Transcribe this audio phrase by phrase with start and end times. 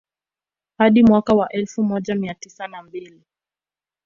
[0.77, 3.21] Hadi mwaka wa elfu moja mia tisa na mbili